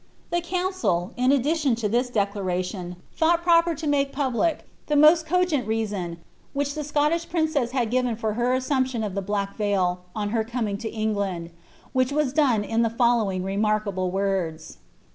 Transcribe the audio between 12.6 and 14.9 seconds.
in the following remarkable words.'